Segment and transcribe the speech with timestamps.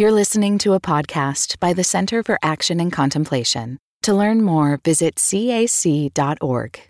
[0.00, 3.78] You're listening to a podcast by the Center for Action and Contemplation.
[4.02, 6.80] To learn more, visit cac.org.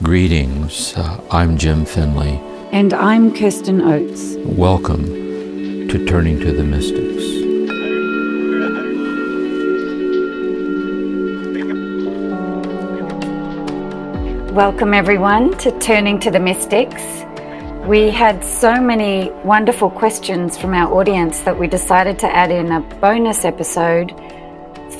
[0.00, 0.94] Greetings.
[0.96, 2.40] Uh, I'm Jim Finley.
[2.70, 4.36] And I'm Kirsten Oates.
[4.44, 7.24] Welcome to Turning to the Mystics.
[14.52, 17.02] Welcome, everyone, to Turning to the Mystics.
[17.86, 22.70] We had so many wonderful questions from our audience that we decided to add in
[22.70, 24.14] a bonus episode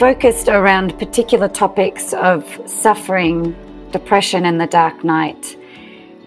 [0.00, 3.54] focused around particular topics of suffering,
[3.92, 5.56] depression, and the dark night.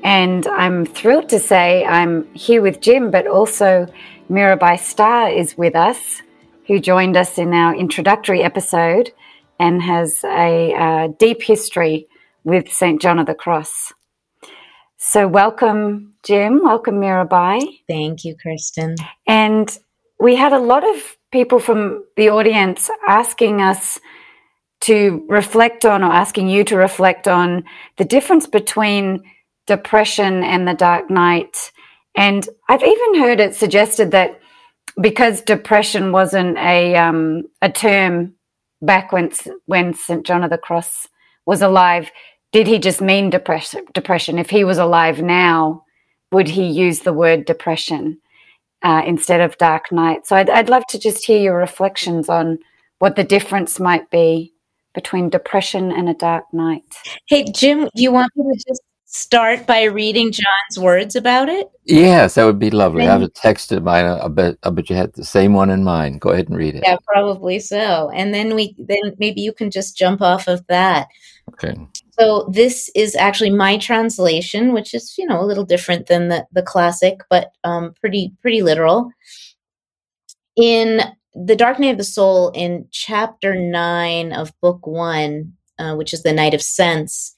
[0.01, 3.85] And I'm thrilled to say I'm here with Jim, but also
[4.29, 6.21] Mirabai Starr is with us,
[6.67, 9.11] who joined us in our introductory episode
[9.59, 12.07] and has a uh, deep history
[12.45, 13.01] with St.
[13.01, 13.91] John of the Cross.
[15.07, 16.61] So, welcome, Jim.
[16.63, 17.61] Welcome, Mirabai.
[17.87, 18.95] Thank you, Kirsten.
[19.27, 19.69] And
[20.19, 23.99] we had a lot of people from the audience asking us
[24.81, 27.65] to reflect on, or asking you to reflect on,
[27.97, 29.23] the difference between
[29.67, 31.71] depression and the dark night.
[32.15, 34.39] And I've even heard it suggested that
[34.99, 38.33] because depression wasn't a um, a term
[38.81, 39.31] back when
[39.67, 41.09] when St John of the Cross
[41.45, 42.09] was alive,
[42.55, 43.83] did he just mean depression?
[43.93, 44.39] Depression.
[44.39, 45.83] If he was alive now,
[46.31, 48.17] would he use the word depression
[48.81, 50.25] uh, instead of dark night?
[50.25, 52.59] So I'd, I'd love to just hear your reflections on
[52.99, 54.53] what the difference might be
[54.93, 56.85] between depression and a dark night.
[57.27, 61.69] Hey, Jim, do you want me to just start by reading John's words about it?
[61.83, 63.05] Yes, that would be lovely.
[63.05, 64.05] I've texted mine.
[64.05, 66.21] I bet, I bet you had the same one in mind.
[66.21, 66.83] Go ahead and read it.
[66.85, 68.09] Yeah, probably so.
[68.11, 71.09] And then we, then maybe you can just jump off of that.
[71.49, 71.75] Okay.
[72.17, 76.45] So this is actually my translation, which is you know a little different than the
[76.51, 79.09] the classic, but um, pretty pretty literal.
[80.55, 81.01] In
[81.33, 86.23] the Dark Night of the Soul, in chapter nine of book one, uh, which is
[86.23, 87.35] the Night of Sense,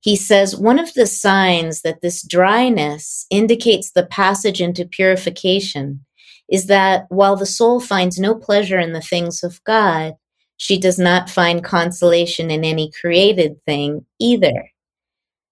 [0.00, 6.04] he says one of the signs that this dryness indicates the passage into purification
[6.50, 10.14] is that while the soul finds no pleasure in the things of God,
[10.62, 14.70] she does not find consolation in any created thing either.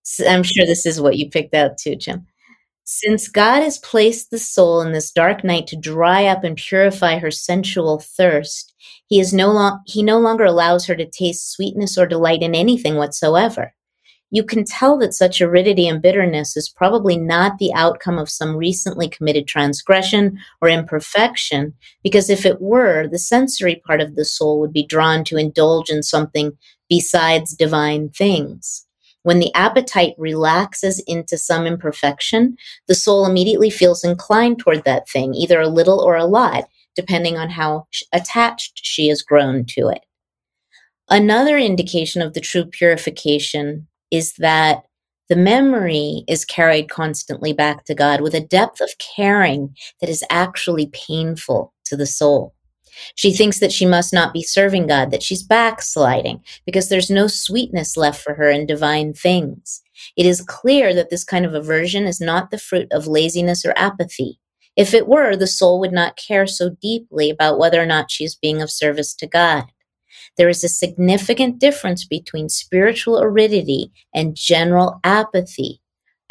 [0.05, 2.29] So I'm sure this is what you picked out too, Jim.
[2.85, 7.19] Since God has placed the soul in this dark night to dry up and purify
[7.19, 8.73] her sensual thirst,
[9.09, 12.55] he is no long, he no longer allows her to taste sweetness or delight in
[12.55, 13.75] anything whatsoever
[14.31, 18.57] you can tell that such aridity and bitterness is probably not the outcome of some
[18.57, 24.61] recently committed transgression or imperfection, because if it were, the sensory part of the soul
[24.61, 26.57] would be drawn to indulge in something
[26.89, 28.87] besides divine things.
[29.23, 35.35] When the appetite relaxes into some imperfection, the soul immediately feels inclined toward that thing,
[35.35, 40.01] either a little or a lot, depending on how attached she has grown to it.
[41.09, 44.85] Another indication of the true purification is that
[45.29, 50.25] the memory is carried constantly back to God with a depth of caring that is
[50.29, 52.55] actually painful to the soul.
[53.15, 57.29] She thinks that she must not be serving God, that she's backsliding because there's no
[57.29, 59.83] sweetness left for her in divine things.
[60.17, 63.73] It is clear that this kind of aversion is not the fruit of laziness or
[63.77, 64.41] apathy.
[64.77, 68.25] If it were, the soul would not care so deeply about whether or not she
[68.25, 69.65] is being of service to God.
[70.41, 75.83] There is a significant difference between spiritual aridity and general apathy.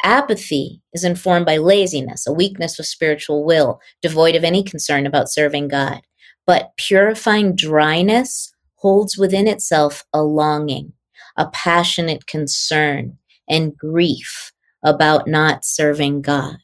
[0.02, 5.30] Apathy is informed by laziness, a weakness of spiritual will, devoid of any concern about
[5.30, 6.00] serving God.
[6.44, 10.92] But purifying dryness holds within itself a longing,
[11.36, 13.16] a passionate concern,
[13.48, 14.50] and grief
[14.84, 16.56] about not serving God.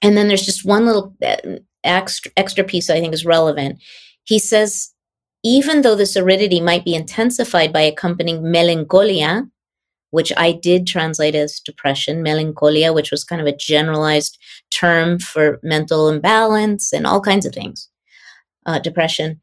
[0.00, 3.82] And then there's just one little uh, extra, extra piece I think is relevant.
[4.22, 4.92] He says
[5.46, 9.46] even though this aridity might be intensified by accompanying melancholia,
[10.10, 14.36] which I did translate as depression, melancholia, which was kind of a generalized
[14.70, 17.88] term for mental imbalance and all kinds of things,
[18.66, 19.40] uh, depression.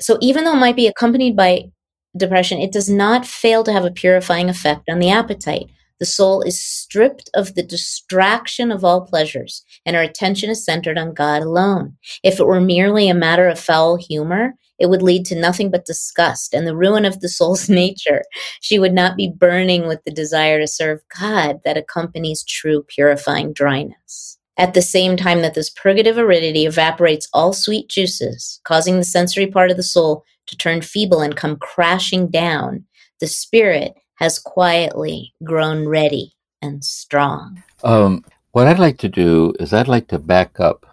[0.00, 1.72] So even though it might be accompanied by
[2.16, 5.66] depression, it does not fail to have a purifying effect on the appetite.
[5.98, 10.98] The soul is stripped of the distraction of all pleasures, and her attention is centered
[10.98, 11.96] on God alone.
[12.22, 15.86] If it were merely a matter of foul humor, it would lead to nothing but
[15.86, 18.22] disgust and the ruin of the soul's nature.
[18.60, 23.52] She would not be burning with the desire to serve God that accompanies true purifying
[23.52, 24.38] dryness.
[24.58, 29.46] At the same time that this purgative aridity evaporates all sweet juices, causing the sensory
[29.46, 32.84] part of the soul to turn feeble and come crashing down,
[33.20, 37.62] the spirit has quietly grown ready and strong.
[37.82, 40.86] Um, what I'd like to do is I'd like to back up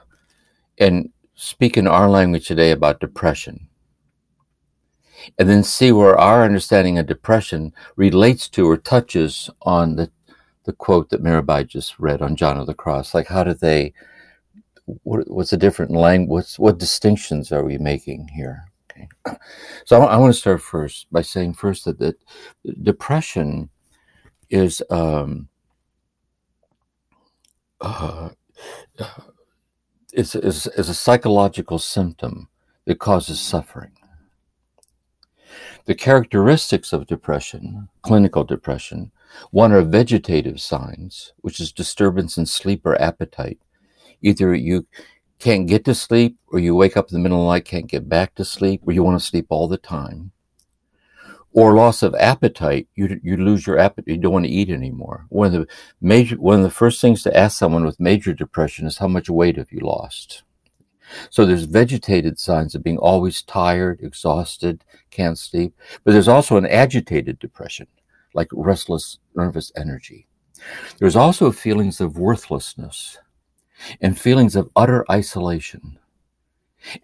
[0.77, 3.68] and speak in our language today about depression
[5.38, 10.10] and then see where our understanding of depression relates to or touches on the,
[10.63, 13.13] the quote that Mirabai just read on John of the Cross.
[13.13, 13.94] Like, how do they,
[15.04, 18.69] what, what's the different language, what distinctions are we making here?
[19.00, 19.07] Okay.
[19.86, 22.16] So I, I want to start first by saying first that, that
[22.84, 23.69] depression
[24.50, 25.48] is, um,
[27.81, 28.30] uh,
[30.13, 32.50] is, is, is a psychological symptom
[32.86, 33.92] that causes suffering.
[35.86, 39.12] The characteristics of depression, clinical depression,
[39.51, 43.60] one are vegetative signs, which is disturbance in sleep or appetite.
[44.22, 44.86] Either you
[45.39, 47.88] can't get to sleep, or you wake up in the middle of the night, can't
[47.88, 50.31] get back to sleep, or you want to sleep all the time.
[51.51, 55.25] Or loss of appetite, you, you lose your appetite, you don't want to eat anymore.
[55.30, 55.68] One of the
[56.00, 59.30] major, one of the first things to ask someone with major depression is how much
[59.30, 60.44] weight have you lost?
[61.31, 65.74] So there's vegetated signs of being always tired, exhausted, can't sleep.
[66.03, 67.88] But there's also an agitated depression,
[68.36, 70.27] like restless, nervous energy.
[71.00, 73.18] There's also feelings of worthlessness
[74.01, 75.97] and feelings of utter isolation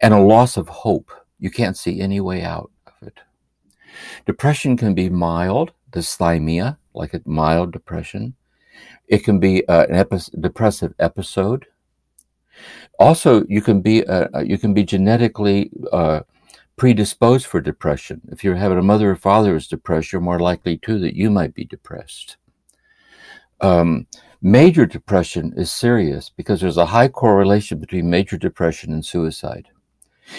[0.01, 1.12] and a loss of hope.
[1.39, 3.19] You can't see any way out of it.
[4.25, 8.36] Depression can be mild, dysthymia, like a mild depression.
[9.07, 11.66] It can be uh, an epi- depressive episode
[13.00, 16.22] also you can be uh, uh, you can be genetically uh,
[16.75, 20.77] predisposed for depression if you're having a mother or father who's depressed you're more likely
[20.77, 22.38] too that you might be depressed
[23.62, 24.06] um,
[24.46, 29.68] major depression is serious because there's a high correlation between major depression and suicide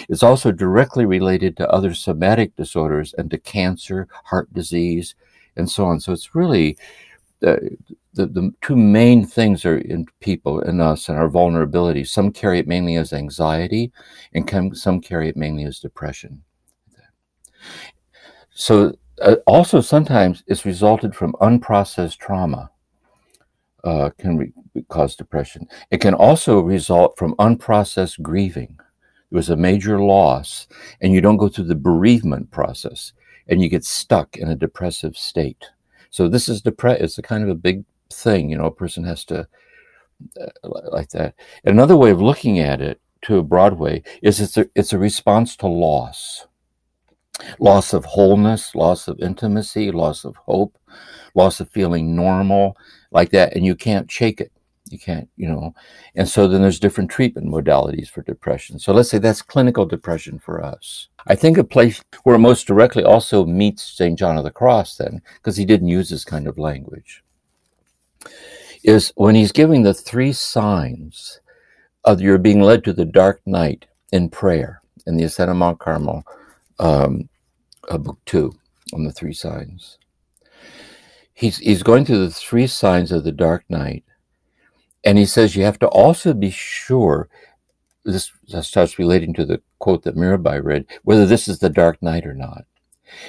[0.07, 5.15] it's also directly related to other somatic disorders and to cancer heart disease
[5.57, 6.77] and so on so it's really
[7.45, 7.57] uh,
[8.13, 12.03] the, the two main things are in people in us and our vulnerability.
[12.03, 13.91] Some carry it mainly as anxiety,
[14.33, 16.41] and can, some carry it mainly as depression.
[18.49, 22.71] So, uh, also sometimes it's resulted from unprocessed trauma.
[23.87, 24.51] Uh, can re-
[24.89, 25.65] cause depression.
[25.91, 28.77] It can also result from unprocessed grieving.
[29.31, 30.67] It was a major loss,
[30.99, 33.13] and you don't go through the bereavement process,
[33.47, 35.63] and you get stuck in a depressive state.
[36.09, 37.01] So this is depressed.
[37.01, 38.49] It's a kind of a big thing.
[38.49, 39.47] You know, a person has to
[40.37, 41.35] uh, like that.
[41.63, 44.99] Another way of looking at it to a broad way is it's a it's a
[44.99, 46.45] response to loss,
[47.57, 50.77] loss of wholeness, loss of intimacy, loss of hope,
[51.35, 52.75] loss of feeling normal,
[53.11, 54.51] like that, and you can't shake it.
[54.89, 55.73] You can't, you know.
[56.15, 58.79] And so then there's different treatment modalities for depression.
[58.79, 61.09] So let's say that's clinical depression for us.
[61.27, 64.17] I think a place where it most directly also meets St.
[64.17, 67.23] John of the Cross, then, because he didn't use this kind of language,
[68.83, 71.41] is when he's giving the three signs
[72.05, 75.79] of you're being led to the dark night in prayer in the Ascent of Mount
[75.79, 76.23] Carmel,
[76.79, 77.27] um,
[77.89, 78.53] uh, book two,
[78.93, 79.97] on the three signs.
[81.37, 84.03] He's, he's going through the three signs of the dark night.
[85.03, 87.29] And he says you have to also be sure,
[88.03, 88.31] this
[88.61, 92.33] starts relating to the quote that Mirabai read, whether this is the dark night or
[92.33, 92.65] not.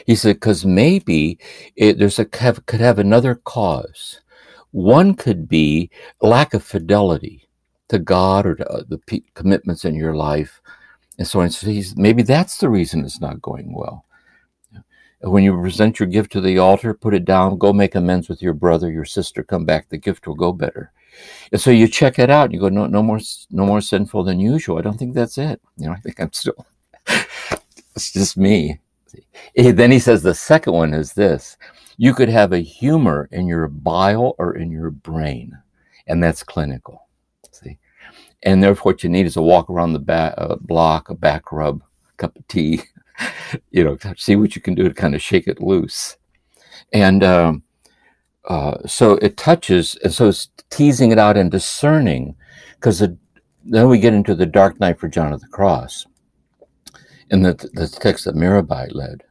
[0.06, 1.38] He said, because maybe
[1.76, 4.22] it, there's a could have another cause.
[4.70, 5.90] One could be
[6.22, 7.46] lack of fidelity
[7.88, 10.62] to God or to uh, the p- commitments in your life,
[11.18, 11.50] and so on.
[11.50, 14.06] So he's, maybe that's the reason it's not going well.
[15.20, 18.40] When you present your gift to the altar, put it down, go make amends with
[18.40, 20.92] your brother, your sister, come back, the gift will go better.
[21.50, 22.52] And so you check it out.
[22.52, 23.20] You go, no, no more,
[23.50, 24.78] no more sinful than usual.
[24.78, 25.60] I don't think that's it.
[25.76, 26.66] You know, I think I'm still.
[27.96, 28.80] it's just me.
[29.56, 31.56] Then he says the second one is this:
[31.96, 35.56] you could have a humor in your bile or in your brain,
[36.06, 37.08] and that's clinical.
[37.50, 37.78] See,
[38.42, 41.50] and therefore what you need is a walk around the back, uh, block, a back
[41.50, 42.82] rub, a cup of tea.
[43.70, 46.16] you know, see what you can do to kind of shake it loose,
[46.92, 47.22] and.
[47.22, 47.62] Um,
[48.48, 52.34] uh, so it touches, and so it's teasing it out and discerning,
[52.74, 53.06] because
[53.64, 56.06] then we get into the dark night for John of the Cross,
[57.30, 59.22] in the, the text that Mirabai led,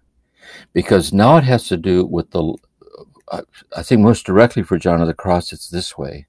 [0.71, 2.55] because now it has to do with the.
[3.75, 6.27] I think most directly for John of the Cross, it's this way.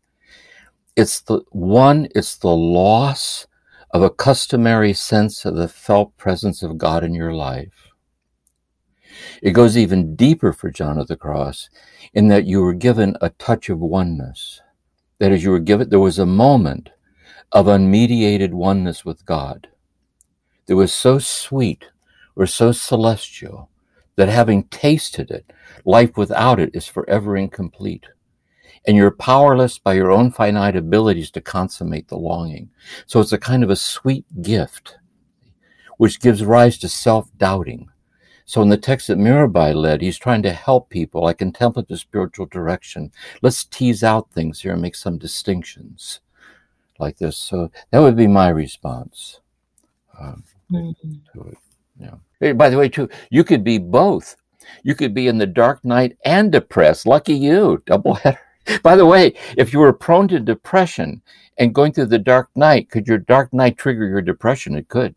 [0.97, 2.09] It's the one.
[2.15, 3.47] It's the loss
[3.91, 7.89] of a customary sense of the felt presence of God in your life
[9.43, 11.71] it goes even deeper for John of the Cross
[12.13, 14.61] in that you were given a touch of oneness.
[15.19, 16.91] That is, you were given, there was a moment
[17.53, 19.69] of unmediated oneness with God
[20.67, 21.87] that was so sweet
[22.37, 23.71] or so celestial
[24.17, 25.53] that having tasted it,
[25.85, 28.07] life without it is forever incomplete.
[28.87, 32.71] And you're powerless by your own finite abilities to consummate the longing.
[33.07, 34.99] So it's a kind of a sweet gift,
[35.99, 37.91] which gives rise to self doubting.
[38.45, 42.47] So in the text that Mirabai led, he's trying to help people, like contemplative spiritual
[42.47, 43.13] direction.
[43.43, 46.21] Let's tease out things here and make some distinctions
[46.99, 47.37] like this.
[47.37, 49.41] So that would be my response
[50.19, 51.13] um, mm-hmm.
[51.35, 51.59] to it.
[52.01, 52.15] Yeah.
[52.41, 54.37] Hey, by the way, too, you could be both.
[54.83, 57.07] You could be in the dark night and depressed.
[57.07, 58.39] Lucky you, double header.
[58.83, 61.23] By the way, if you were prone to depression
[61.57, 64.77] and going through the dark night, could your dark night trigger your depression?
[64.77, 65.15] It could.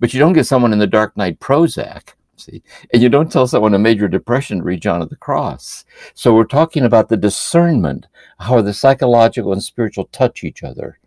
[0.00, 2.14] But you don't give someone in the dark night Prozac.
[2.36, 2.62] See,
[2.92, 5.84] and you don't tell someone a major depression to read John of the Cross.
[6.14, 8.06] So we're talking about the discernment,
[8.38, 11.00] how the psychological and spiritual touch each other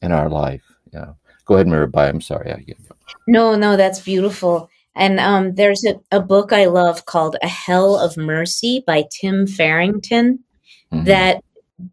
[0.00, 0.62] in our life.
[0.92, 1.14] Yeah.
[1.44, 2.08] Go ahead, Mirabai.
[2.08, 2.52] I'm sorry.
[2.52, 2.78] I get
[3.26, 4.70] No, no, that's beautiful.
[4.94, 9.46] And um, there's a, a book I love called A Hell of Mercy by Tim
[9.46, 10.44] Farrington
[10.92, 11.04] mm-hmm.
[11.04, 11.42] that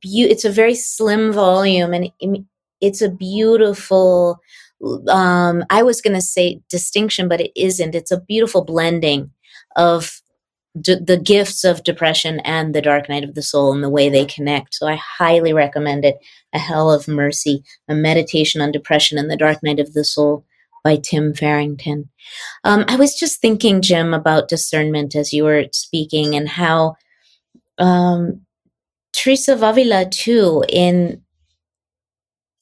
[0.02, 2.10] be- it's a very slim volume and
[2.82, 4.40] it's a beautiful
[5.08, 7.96] um, i was going to say distinction but it isn't.
[7.96, 9.32] It's a beautiful blending
[9.76, 10.22] of
[10.80, 14.10] d- the gifts of depression and the dark night of the soul and the way
[14.10, 14.76] they connect.
[14.76, 16.18] So i highly recommend it
[16.54, 20.46] a hell of mercy a meditation on depression and the dark night of the soul
[20.84, 22.10] by tim farrington.
[22.64, 26.96] Um, i was just thinking jim about discernment as you were speaking and how
[27.80, 28.42] um,
[29.14, 31.22] Teresa of Avila too in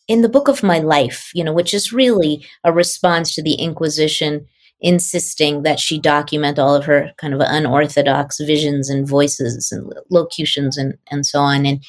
[0.07, 3.53] in the book of my life, you know, which is really a response to the
[3.53, 4.45] Inquisition
[4.81, 10.77] insisting that she document all of her kind of unorthodox visions and voices and locutions
[10.77, 11.65] and, and so on.
[11.65, 11.83] And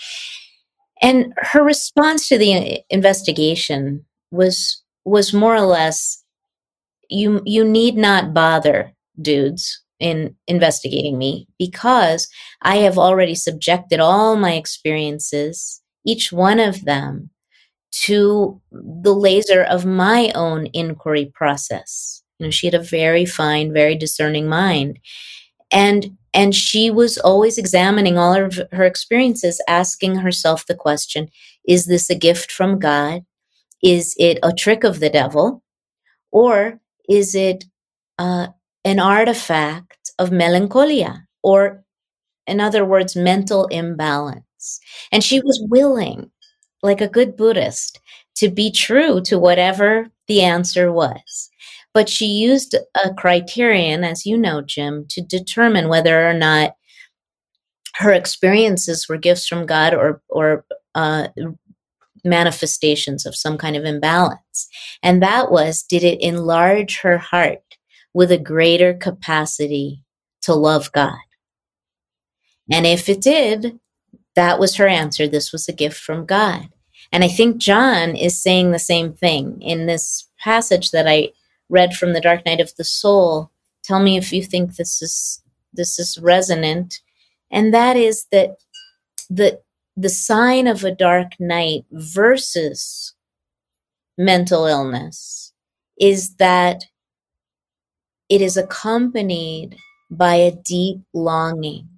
[1.00, 6.22] and her response to the investigation was was more or less
[7.08, 12.28] you you need not bother dudes in investigating me because
[12.60, 17.30] I have already subjected all my experiences, each one of them,
[17.92, 22.22] to the laser of my own inquiry process.
[22.38, 24.98] You know, she had a very fine, very discerning mind.
[25.70, 31.28] And and she was always examining all of her experiences, asking herself the question,
[31.68, 33.24] is this a gift from God?
[33.82, 35.62] Is it a trick of the devil?
[36.30, 37.64] Or is it
[38.18, 38.48] uh,
[38.84, 41.84] an artifact of melancholia, or
[42.46, 44.80] in other words, mental imbalance.
[45.10, 46.30] And she was willing,
[46.82, 48.00] like a good Buddhist,
[48.36, 51.50] to be true to whatever the answer was.
[51.94, 56.74] But she used a criterion, as you know, Jim, to determine whether or not
[57.96, 61.28] her experiences were gifts from God or, or uh,
[62.24, 64.68] manifestations of some kind of imbalance.
[65.02, 67.60] And that was did it enlarge her heart
[68.14, 70.04] with a greater capacity
[70.42, 71.18] to love God.
[72.70, 73.78] And if it did,
[74.34, 75.28] that was her answer.
[75.28, 76.68] This was a gift from God.
[77.10, 81.32] And I think John is saying the same thing in this passage that I
[81.68, 83.50] read from the Dark Night of the Soul.
[83.84, 85.42] Tell me if you think this is
[85.72, 87.00] this is resonant.
[87.50, 88.56] And that is that
[89.28, 89.60] the
[89.96, 93.14] the sign of a dark night versus
[94.16, 95.52] mental illness
[95.98, 96.84] is that
[98.28, 99.76] it is accompanied
[100.10, 101.88] by a deep longing,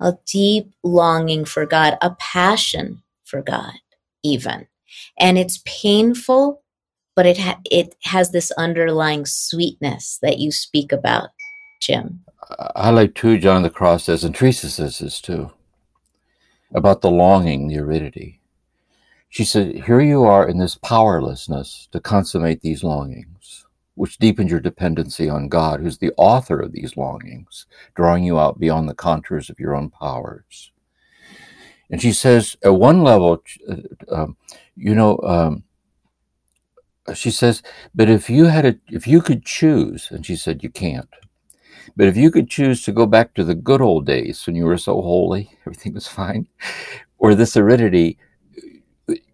[0.00, 3.74] a deep longing for God, a passion for God,
[4.22, 4.66] even.
[5.18, 6.62] And it's painful,
[7.14, 11.30] but it, ha- it has this underlying sweetness that you speak about,
[11.80, 12.24] Jim.
[12.74, 15.50] I like too, John the Cross says, and Teresa says this too,
[16.74, 18.40] about the longing, the aridity.
[19.28, 23.66] She said, Here you are in this powerlessness to consummate these longings
[23.98, 28.60] which deepens your dependency on God, who's the author of these longings, drawing you out
[28.60, 30.70] beyond the contours of your own powers.
[31.90, 33.76] And she says, at one level, uh,
[34.14, 34.36] um,
[34.76, 35.64] you know, um,
[37.14, 37.62] she says,
[37.94, 41.08] but if you had a, if you could choose, and she said, you can't,
[41.96, 44.64] but if you could choose to go back to the good old days when you
[44.66, 46.46] were so holy, everything was fine,
[47.18, 48.18] or this aridity,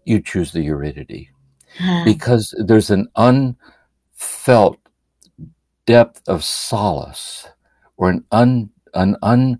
[0.05, 1.29] you choose the aridity.
[2.05, 3.55] because there's an un,
[4.15, 4.79] felt
[5.85, 7.47] depth of solace
[7.97, 9.59] or an un, an un,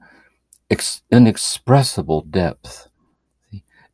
[0.72, 2.88] ex, inexpressible depth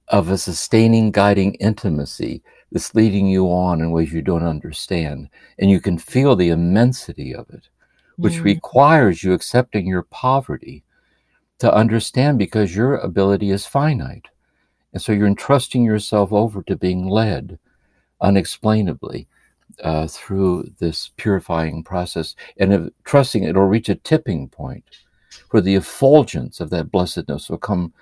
[0.07, 2.41] of a sustaining, guiding intimacy
[2.71, 5.29] that's leading you on in ways you don't understand.
[5.59, 7.67] And you can feel the immensity of it,
[8.17, 8.43] which mm.
[8.43, 10.83] requires you accepting your poverty
[11.59, 14.27] to understand because your ability is finite.
[14.93, 17.59] And so you're entrusting yourself over to being led
[18.19, 19.27] unexplainably
[19.81, 24.83] uh, through this purifying process and if, trusting it'll reach a tipping point
[25.49, 27.93] where the effulgence of that blessedness will come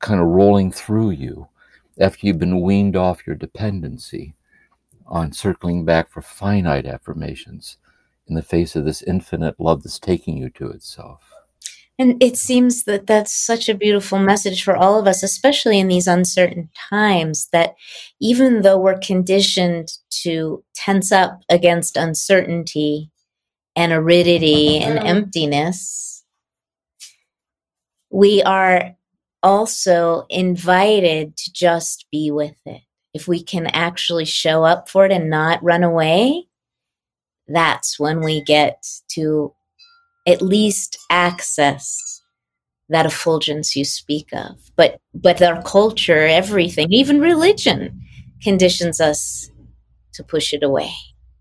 [0.00, 1.48] kind of rolling through you
[1.98, 4.34] after you've been weaned off your dependency
[5.06, 7.78] on circling back for finite affirmations
[8.28, 11.35] in the face of this infinite love that's taking you to itself.
[11.98, 15.88] And it seems that that's such a beautiful message for all of us, especially in
[15.88, 17.74] these uncertain times, that
[18.20, 19.88] even though we're conditioned
[20.22, 23.10] to tense up against uncertainty
[23.74, 25.06] and aridity and mm-hmm.
[25.06, 26.24] emptiness,
[28.10, 28.94] we are
[29.42, 32.82] also invited to just be with it.
[33.14, 36.46] If we can actually show up for it and not run away,
[37.48, 39.54] that's when we get to
[40.26, 42.22] at least access
[42.88, 44.56] that effulgence you speak of.
[44.76, 48.00] But but our culture, everything, even religion,
[48.42, 49.50] conditions us
[50.12, 50.92] to push it away.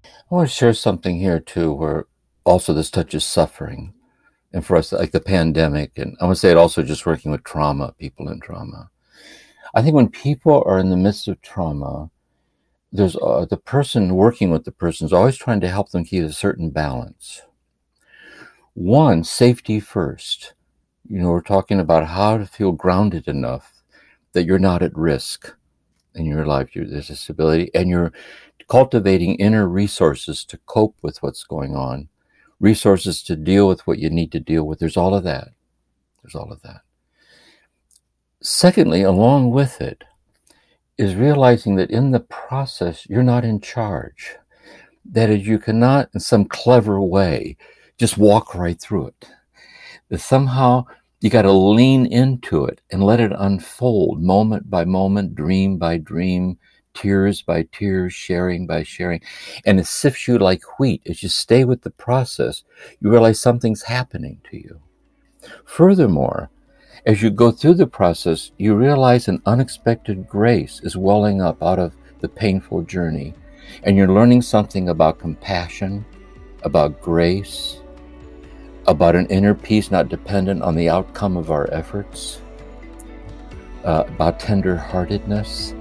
[0.03, 2.05] I want to share something here too, where
[2.45, 3.93] also this touches suffering,
[4.53, 7.31] and for us, like the pandemic, and I want to say it also just working
[7.31, 8.89] with trauma, people in trauma.
[9.73, 12.09] I think when people are in the midst of trauma,
[12.91, 16.23] there's uh, the person working with the person is always trying to help them keep
[16.23, 17.41] a certain balance.
[18.75, 20.53] One, safety first.
[21.09, 23.71] You know, we're talking about how to feel grounded enough
[24.33, 25.55] that you're not at risk
[26.13, 28.11] in your life, your disability, and you're
[28.67, 32.09] cultivating inner resources to cope with what's going on,
[32.59, 34.79] resources to deal with what you need to deal with.
[34.79, 35.49] There's all of that.
[36.21, 36.81] There's all of that.
[38.41, 40.03] Secondly, along with it,
[40.97, 44.35] is realizing that in the process, you're not in charge.
[45.05, 47.55] That is, you cannot, in some clever way,
[47.97, 49.29] just walk right through it.
[50.09, 50.85] That somehow
[51.21, 55.97] you got to lean into it and let it unfold moment by moment, dream by
[55.97, 56.57] dream,
[56.93, 59.21] tears by tears, sharing by sharing.
[59.65, 61.01] And it sifts you like wheat.
[61.07, 62.63] As you stay with the process,
[62.99, 64.81] you realize something's happening to you.
[65.65, 66.49] Furthermore,
[67.05, 71.77] as you go through the process, you realize an unexpected grace is welling up out
[71.77, 73.33] of the painful journey.
[73.83, 76.05] And you're learning something about compassion,
[76.63, 77.81] about grace,
[78.87, 82.41] about an inner peace not dependent on the outcome of our efforts,
[83.83, 85.73] uh, about tender heartedness.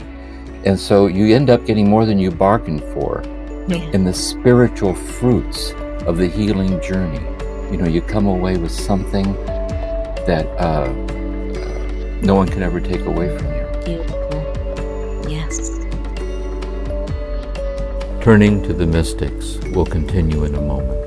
[0.64, 3.22] And so you end up getting more than you bargained for
[3.68, 3.90] yeah.
[3.92, 5.72] in the spiritual fruits
[6.06, 7.20] of the healing journey.
[7.70, 9.32] You know, you come away with something
[10.26, 13.64] that uh, uh, no one can ever take away from you.
[13.84, 15.30] Beautiful.
[15.30, 15.70] Yes.
[18.22, 21.03] Turning to the mystics will continue in a moment.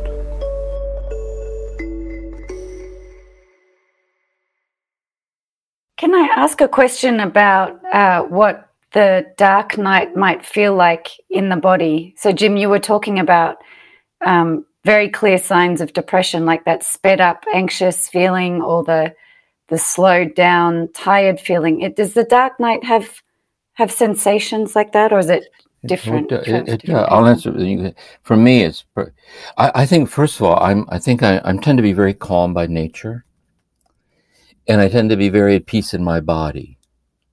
[5.97, 11.49] Can I ask a question about uh, what the dark night might feel like in
[11.49, 12.13] the body?
[12.17, 13.57] So, Jim, you were talking about
[14.23, 19.13] um, very clear signs of depression, like that sped up, anxious feeling, or the
[19.69, 21.81] the slowed down, tired feeling.
[21.81, 23.21] It, does the dark night have
[23.73, 25.45] have sensations like that, or is it
[25.85, 26.31] different?
[26.31, 27.51] It, it, it, I'll answer.
[28.21, 28.85] For me, it's.
[29.57, 30.85] I, I, think first of all, I'm.
[30.89, 33.25] I think I, I tend to be very calm by nature
[34.67, 36.77] and I tend to be very at peace in my body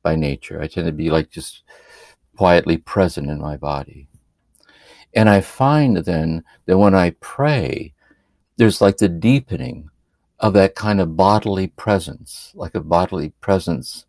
[0.02, 0.62] by nature.
[0.62, 1.64] I tend to be like just
[2.36, 4.08] quietly present in my body.
[5.14, 7.94] And I find then that when I pray,
[8.56, 9.90] there's like the deepening
[10.40, 14.06] of that kind of bodily presence, like a bodily presence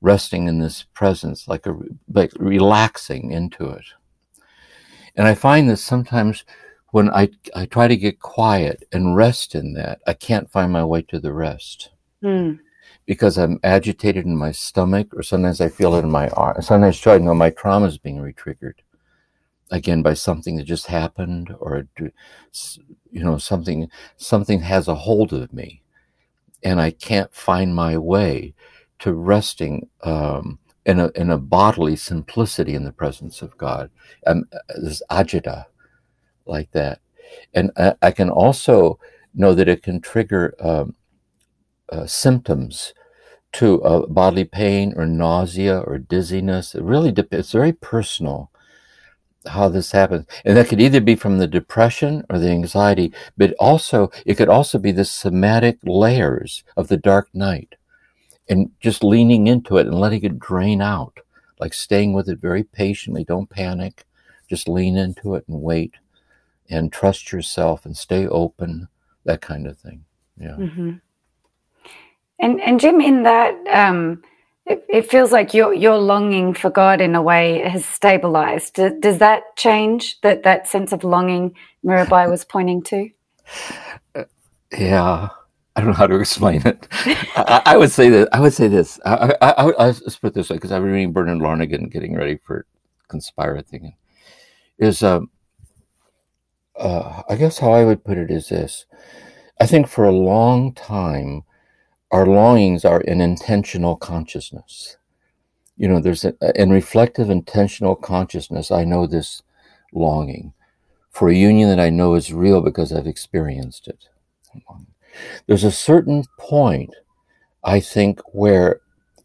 [0.00, 1.76] resting in this presence, like a
[2.12, 3.84] like relaxing into it.
[5.16, 6.44] And I find that sometimes
[6.90, 10.84] when I, I try to get quiet and rest in that, I can't find my
[10.84, 11.90] way to the rest.
[12.22, 12.60] Mm
[13.08, 16.60] because I'm agitated in my stomach, or sometimes I feel it in my arm.
[16.60, 18.74] Sometimes I know my trauma is being retriggered
[19.70, 25.54] again by something that just happened, or you know something something has a hold of
[25.54, 25.82] me,
[26.62, 28.52] and I can't find my way
[28.98, 33.90] to resting um, in a in a bodily simplicity in the presence of God.
[34.26, 34.44] Um,
[34.76, 35.64] this agita,
[36.44, 37.00] like that,
[37.54, 38.98] and I, I, can also
[39.32, 40.54] know that it can trigger.
[40.60, 40.94] Um,
[41.90, 42.92] uh, symptoms
[43.52, 46.74] to uh, bodily pain or nausea or dizziness.
[46.74, 47.46] It really depends.
[47.46, 48.50] It's very personal
[49.46, 53.54] how this happens, and that could either be from the depression or the anxiety, but
[53.58, 57.76] also it could also be the somatic layers of the dark night,
[58.48, 61.18] and just leaning into it and letting it drain out,
[61.58, 63.24] like staying with it very patiently.
[63.24, 64.04] Don't panic.
[64.48, 65.94] Just lean into it and wait,
[66.68, 68.88] and trust yourself and stay open.
[69.24, 70.04] That kind of thing.
[70.38, 70.56] Yeah.
[70.56, 70.92] Mm-hmm.
[72.40, 74.22] And and Jim, in that, um,
[74.66, 78.74] it, it, feels like your your longing for God in a way has stabilized.
[79.00, 83.08] Does, that change that that sense of longing Mirabai was pointing to?
[84.14, 84.24] Uh,
[84.76, 85.28] yeah,
[85.74, 86.86] I don't know how to explain it.
[87.36, 89.00] I, I, would say that I would say this.
[89.04, 91.88] I, I, I, I let's put it this way because I've been reading Bernard Lonergan,
[91.88, 92.66] getting ready for
[93.08, 93.94] Conspira thing.
[94.78, 95.30] Is um,
[96.76, 98.86] uh, I guess how I would put it is this:
[99.60, 101.42] I think for a long time,
[102.10, 104.96] our longings are in intentional consciousness.
[105.76, 108.70] You know, there's a, in reflective intentional consciousness.
[108.70, 109.42] I know this
[109.92, 110.52] longing
[111.10, 114.08] for a union that I know is real because I've experienced it.
[115.46, 116.94] There's a certain point,
[117.64, 118.80] I think, where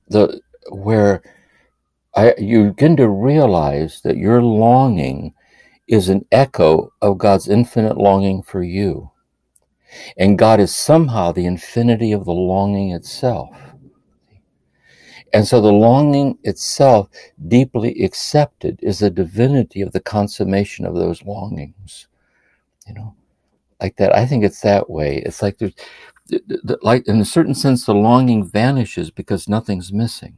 [0.10, 1.22] the where
[2.16, 5.34] I, you begin to realize that your longing
[5.88, 9.12] is an echo of God's infinite longing for you.
[10.18, 13.56] And God is somehow the infinity of the longing itself.
[15.34, 17.10] And so the longing itself,
[17.48, 22.08] deeply accepted, is the divinity of the consummation of those longings.
[22.88, 23.16] You know,
[23.82, 24.16] like that.
[24.16, 25.24] I think it's that way.
[25.26, 25.74] It's like there's,
[26.82, 30.36] like in a certain sense, the longing vanishes because nothing's missing.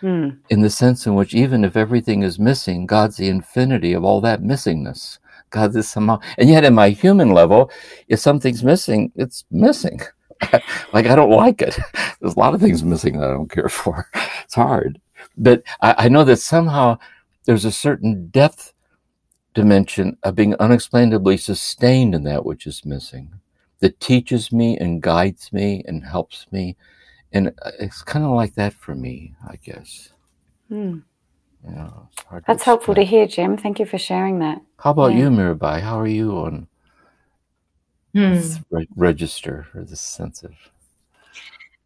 [0.00, 0.30] Hmm.
[0.48, 4.20] In the sense in which, even if everything is missing, God's the infinity of all
[4.22, 5.18] that missingness.
[5.50, 7.70] God is somehow, and yet in my human level,
[8.08, 10.00] if something's missing, it's missing.
[10.92, 11.78] like I don't like it.
[12.20, 14.08] There's a lot of things missing that I don't care for.
[14.44, 15.00] It's hard,
[15.36, 16.98] but I, I know that somehow
[17.44, 18.72] there's a certain depth
[19.54, 23.40] dimension of being unexplainably sustained in that which is missing
[23.80, 26.76] that teaches me and guides me and helps me.
[27.32, 30.10] And uh, it's kind of like that for me, I guess.
[30.70, 31.02] Mm.
[31.64, 31.90] Yeah,
[32.46, 33.56] That's to helpful to hear, Jim.
[33.56, 34.60] Thank you for sharing that.
[34.78, 35.18] How about yeah.
[35.18, 35.80] you, Mirabai?
[35.80, 36.68] How are you on
[38.14, 38.34] hmm.
[38.34, 40.52] this re- register or this sense of?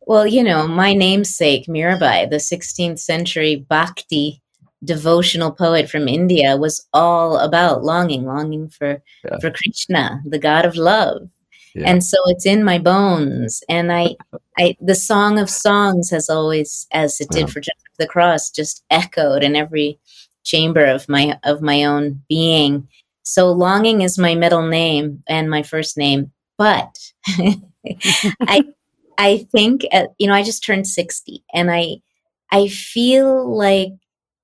[0.07, 4.41] Well, you know, my namesake, Mirabai, the 16th century Bhakti
[4.85, 9.39] devotional poet from India, was all about longing, longing for, yeah.
[9.41, 11.31] for Krishna, the god of love.
[11.75, 11.91] Yeah.
[11.91, 13.63] And so it's in my bones.
[13.69, 14.17] And I,
[14.57, 17.47] I, the Song of Songs has always, as it did yeah.
[17.47, 17.63] for
[17.99, 19.99] the Cross, just echoed in every
[20.45, 22.87] chamber of my of my own being.
[23.23, 26.99] So longing is my middle name and my first name, but
[28.43, 28.65] I,
[29.17, 31.97] I think at, you know I just turned sixty, and I,
[32.53, 33.93] I feel like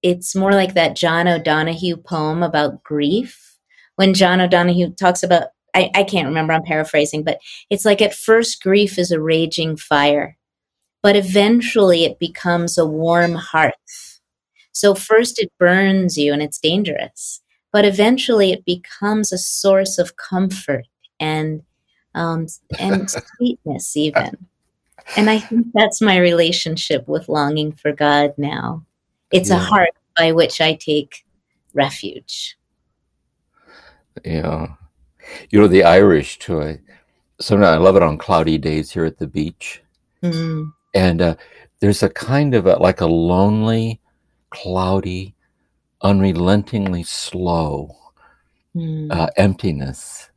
[0.02, 3.58] it's more like that John O'Donohue poem about grief
[3.96, 8.14] when John O'Donohue talks about I, I can't remember, I'm paraphrasing, but it's like at
[8.14, 10.37] first grief is a raging fire,
[11.02, 14.20] but eventually it becomes a warm hearth.
[14.72, 17.40] So first it burns you and it's dangerous,
[17.72, 20.87] but eventually it becomes a source of comfort
[21.18, 21.62] and
[22.14, 22.46] um,
[22.78, 24.46] and sweetness even.
[25.16, 28.85] And I think that's my relationship with longing for God now.
[29.33, 29.56] It's yeah.
[29.56, 31.24] a heart by which I take
[31.74, 32.56] refuge.
[34.24, 34.74] Yeah.
[35.50, 36.62] You know, the Irish too.
[36.62, 36.80] I,
[37.40, 39.83] sometimes I love it on cloudy days here at the beach.
[40.22, 40.68] Mm-hmm.
[40.94, 41.37] And uh,
[41.80, 44.00] there's a kind of a, like a lonely,
[44.50, 45.35] cloudy,
[46.02, 47.96] unrelentingly slow
[48.74, 49.11] mm.
[49.12, 50.30] uh, emptiness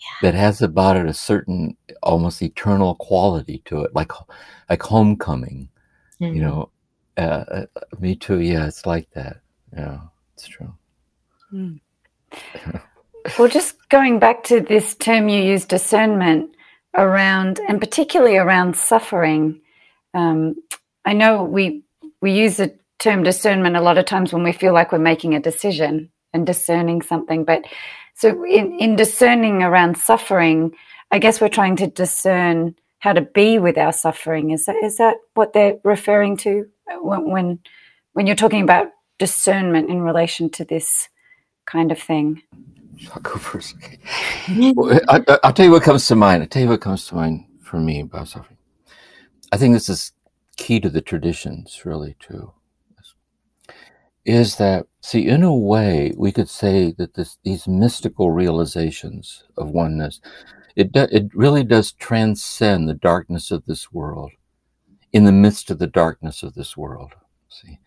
[0.00, 0.30] yeah.
[0.30, 4.12] that has about it a certain almost eternal quality to it, like
[4.70, 5.68] like homecoming.
[6.20, 6.34] Mm.
[6.34, 6.70] You know,
[7.16, 7.66] uh, uh,
[7.98, 8.40] me too.
[8.40, 9.40] Yeah, it's like that.
[9.72, 10.00] Yeah,
[10.34, 10.74] it's true.
[11.52, 11.80] Mm.
[13.38, 16.50] Well, just going back to this term you use, discernment,
[16.96, 19.60] around, and particularly around suffering.
[20.14, 20.56] Um,
[21.04, 21.84] I know we
[22.20, 25.34] we use the term discernment a lot of times when we feel like we're making
[25.34, 27.44] a decision and discerning something.
[27.44, 27.64] But
[28.14, 30.74] so in, in discerning around suffering,
[31.10, 34.50] I guess we're trying to discern how to be with our suffering.
[34.50, 36.66] Is that is that what they're referring to
[37.00, 37.58] when when,
[38.12, 41.08] when you're talking about discernment in relation to this
[41.66, 42.42] kind of thing?
[43.14, 43.76] I'll go first.
[44.74, 46.42] well, I, will tell you what comes to mind.
[46.42, 48.58] I'll tell you what comes to mind for me about suffering.
[49.52, 50.12] I think this is
[50.56, 52.52] key to the traditions, really, too.
[54.24, 59.70] Is that, see, in a way, we could say that this, these mystical realizations of
[59.70, 60.20] oneness,
[60.76, 64.32] it, do, it really does transcend the darkness of this world
[65.12, 67.14] in the midst of the darkness of this world.
[67.48, 67.78] See,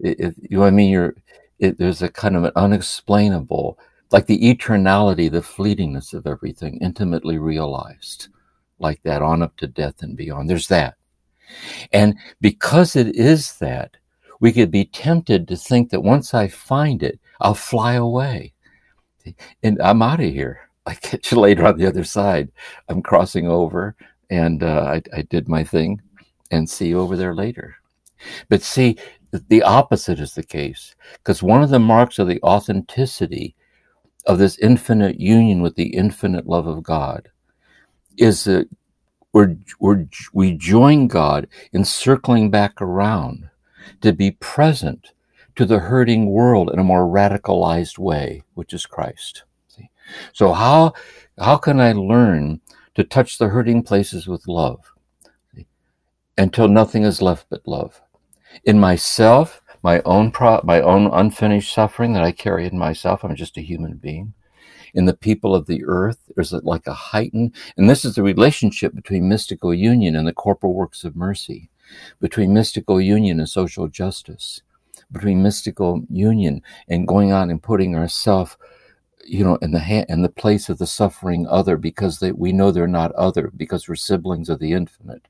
[0.00, 0.90] it, you know what I mean?
[0.90, 1.14] You're,
[1.58, 3.78] it, there's a kind of an unexplainable
[4.10, 8.28] like the eternality, the fleetingness of everything, intimately realized,
[8.78, 10.48] like that, on up to death and beyond.
[10.48, 10.94] There's that.
[11.92, 13.96] And because it is that,
[14.40, 18.52] we could be tempted to think that once I find it, I'll fly away.
[19.62, 20.60] And I'm out of here.
[20.86, 22.50] I catch you later on the other side.
[22.88, 23.96] I'm crossing over
[24.30, 26.00] and uh, I, I did my thing
[26.50, 27.76] and see you over there later.
[28.48, 28.96] But see,
[29.48, 33.56] the opposite is the case because one of the marks of the authenticity
[34.26, 37.30] of this infinite union with the infinite love of God
[38.16, 38.68] is that
[39.32, 43.50] we're, we're, we join God in circling back around
[44.00, 45.12] to be present
[45.54, 49.44] to the hurting world in a more radicalized way, which is Christ.
[49.68, 49.90] See?
[50.32, 50.94] So how,
[51.38, 52.60] how can I learn
[52.94, 54.80] to touch the hurting places with love
[55.54, 55.66] see?
[56.36, 58.00] until nothing is left but love?
[58.64, 63.22] In myself, my own pro- my own unfinished suffering that I carry in myself.
[63.22, 64.34] I'm just a human being.
[64.94, 68.24] In the people of the earth, there's a, like a heightened, and this is the
[68.24, 71.70] relationship between mystical union and the corporal works of mercy,
[72.20, 74.60] between mystical union and social justice,
[75.12, 78.56] between mystical union and going on and putting ourselves
[79.24, 82.72] you know, in the in the place of the suffering other, because they, we know
[82.72, 85.28] they're not other, because we're siblings of the infinite,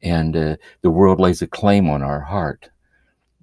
[0.00, 2.70] and uh, the world lays a claim on our heart,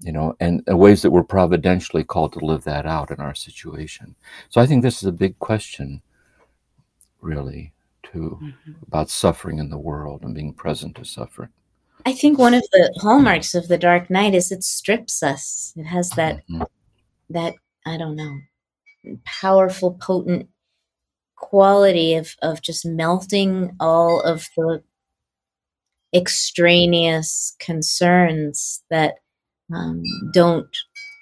[0.01, 3.35] you know, and uh, ways that we're providentially called to live that out in our
[3.35, 4.15] situation.
[4.49, 6.01] So I think this is a big question,
[7.21, 8.71] really, too, mm-hmm.
[8.87, 11.49] about suffering in the world and being present to suffering.
[12.05, 15.73] I think one of the hallmarks of the Dark Night is it strips us.
[15.75, 16.63] It has that mm-hmm.
[17.29, 18.39] that I don't know,
[19.25, 20.47] powerful, potent
[21.35, 24.81] quality of of just melting all of the
[26.13, 29.15] extraneous concerns that
[29.73, 30.03] um,
[30.33, 30.75] don't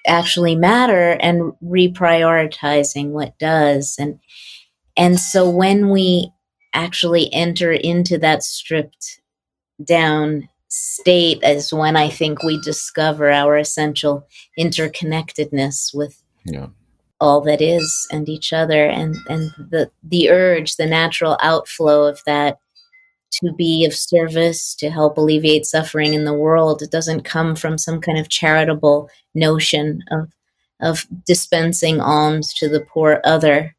[0.08, 4.20] actually matter and reprioritizing what does and
[4.96, 6.32] and so when we
[6.74, 9.22] actually enter into that stripped
[9.84, 14.26] down state is when i think we discover our essential
[14.58, 16.68] interconnectedness with yeah.
[17.20, 22.22] all that is and each other and and the the urge the natural outflow of
[22.26, 22.60] that
[23.32, 26.82] to be of service, to help alleviate suffering in the world.
[26.82, 30.32] It doesn't come from some kind of charitable notion of
[30.80, 33.76] of dispensing alms to the poor other,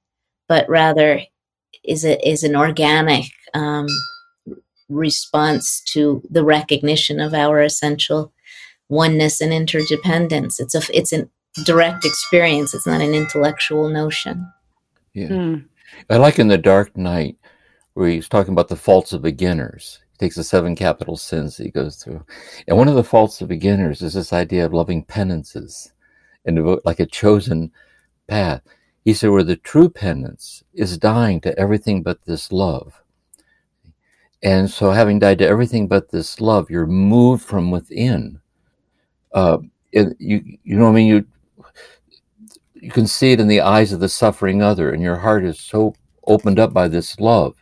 [0.49, 1.23] but rather
[1.85, 3.87] is it is an organic um,
[4.89, 8.33] response to the recognition of our essential
[8.89, 10.61] oneness and interdependence.
[10.61, 11.29] It's a it's a
[11.65, 12.75] direct experience.
[12.75, 14.51] It's not an intellectual notion.
[15.15, 15.65] Yeah, mm.
[16.11, 17.37] I like in the Dark Night
[17.99, 19.99] where he's talking about the faults of beginners.
[20.13, 22.25] He takes the seven capital sins that he goes through.
[22.69, 25.93] And one of the faults of beginners is this idea of loving penances
[26.45, 27.73] and devote like a chosen
[28.29, 28.63] path.
[29.05, 33.03] He said, where the true penance is dying to everything but this love.
[34.45, 38.41] And so, having died to everything but this love, you're moved from within.
[39.33, 39.59] Uh,
[39.91, 41.09] it, you, you know what I mean?
[41.09, 41.27] You,
[42.75, 45.59] you can see it in the eyes of the suffering other, and your heart is
[45.59, 45.97] so
[46.29, 47.57] opened up by this love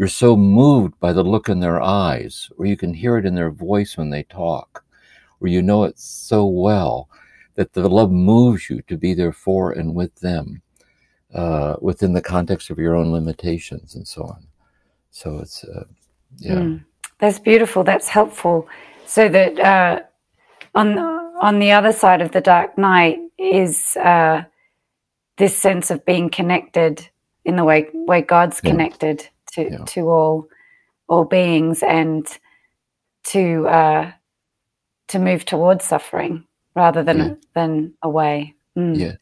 [0.00, 3.34] you're so moved by the look in their eyes, or you can hear it in
[3.34, 4.82] their voice when they talk,
[5.42, 7.10] or you know it so well
[7.56, 10.62] that the love moves you to be there for and with them
[11.34, 14.46] uh, within the context of your own limitations and so on.
[15.10, 15.84] So it's, uh,
[16.38, 16.54] yeah.
[16.54, 16.84] Mm,
[17.18, 17.84] that's beautiful.
[17.84, 18.66] That's helpful.
[19.04, 20.00] So that uh,
[20.74, 24.44] on, on the other side of the dark night is uh,
[25.36, 27.06] this sense of being connected
[27.44, 28.70] in the way, way God's yeah.
[28.70, 29.84] connected to yeah.
[29.86, 30.48] to all
[31.08, 32.26] all beings and
[33.24, 34.12] to uh,
[35.08, 37.34] to move towards suffering rather than yeah.
[37.54, 38.54] than away.
[38.76, 38.98] Mm.
[38.98, 39.16] Yeah.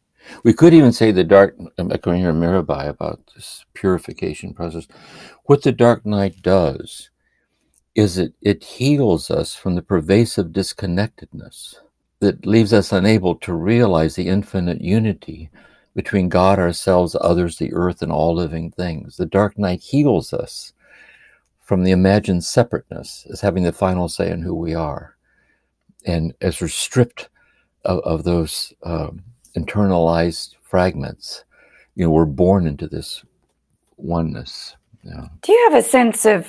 [0.44, 4.86] We could even say the dark, I'm echoing here Mirabai about this purification process.
[5.44, 7.10] What the dark night does
[7.94, 11.76] is it, it heals us from the pervasive disconnectedness
[12.20, 15.50] that leaves us unable to realize the infinite unity
[15.98, 19.16] between God, ourselves, others, the earth, and all living things.
[19.16, 20.72] The dark night heals us
[21.60, 25.16] from the imagined separateness as having the final say in who we are.
[26.06, 27.30] And as we're stripped
[27.84, 29.24] of, of those um,
[29.56, 31.42] internalized fragments,
[31.96, 33.24] you know, we're born into this
[33.96, 34.76] oneness.
[35.02, 36.46] Do you have a sense of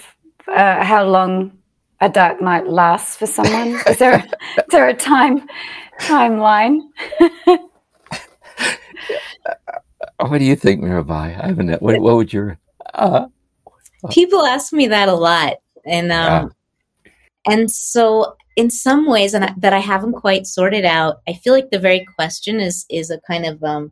[0.48, 1.58] uh, how long
[2.02, 3.82] a dark night lasts for someone?
[3.88, 4.24] is there
[4.58, 5.42] is there a time
[6.02, 6.82] timeline?
[10.28, 11.42] what do you think, Mirabai?
[11.42, 11.82] I haven't.
[11.82, 12.58] What, what would your
[12.94, 13.28] uh,
[14.10, 16.54] people ask me that a lot, and um,
[17.06, 17.12] yeah.
[17.54, 21.22] and so in some ways, and I, that I haven't quite sorted out.
[21.28, 23.92] I feel like the very question is is a kind of um,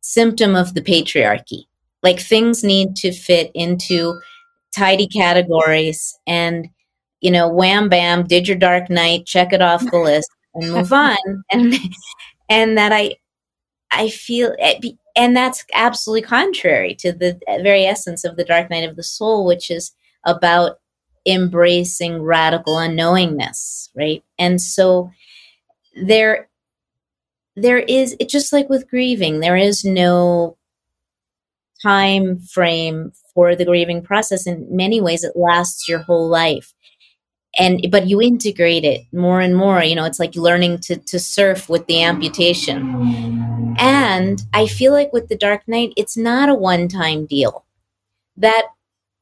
[0.00, 1.64] symptom of the patriarchy.
[2.02, 4.18] Like things need to fit into
[4.74, 6.68] tidy categories, and
[7.20, 10.92] you know, wham bam, did your dark night, check it off the list, and move
[10.94, 11.16] on.
[11.50, 11.74] And
[12.48, 13.16] and that I
[13.90, 14.80] I feel, eh,
[15.18, 19.02] and that's absolutely contrary to the uh, very essence of the Dark Night of the
[19.02, 19.92] Soul, which is
[20.24, 20.78] about
[21.26, 24.22] embracing radical unknowingness, right?
[24.38, 25.10] And so
[26.00, 26.48] there,
[27.56, 30.56] there is, it just like with grieving, there is no
[31.82, 34.46] time frame for the grieving process.
[34.46, 36.72] In many ways, it lasts your whole life.
[37.58, 39.82] And but you integrate it more and more.
[39.82, 43.74] You know, it's like learning to to surf with the amputation.
[43.78, 47.64] And I feel like with the Dark Night, it's not a one time deal.
[48.36, 48.68] That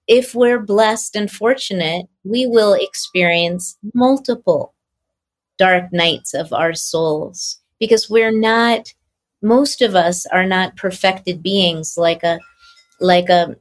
[0.08, 4.74] if we're blessed and fortunate, we will experience multiple
[5.58, 8.92] dark nights of our souls because we're not
[9.42, 12.38] most of us are not perfected beings like a
[13.00, 13.56] like a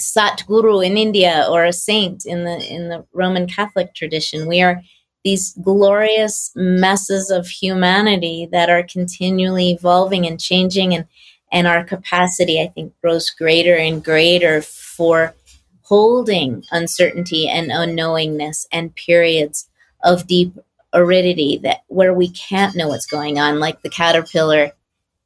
[0.00, 4.46] Satguru in India or a saint in the in the Roman Catholic tradition.
[4.46, 4.82] We are
[5.24, 11.06] these glorious messes of humanity that are continually evolving and changing and
[11.50, 15.34] and our capacity I think grows greater and greater for
[15.82, 19.68] holding uncertainty and unknowingness and periods
[20.02, 20.52] of deep
[20.92, 24.72] aridity that where we can't know what's going on like the caterpillar